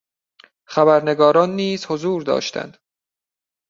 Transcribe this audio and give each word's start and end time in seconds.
خبرنگاران 0.65 1.49
نیز 1.55 1.85
حضور 1.89 2.21
داشتند. 2.23 2.77